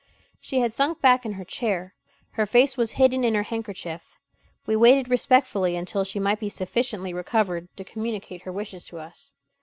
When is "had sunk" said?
0.61-0.99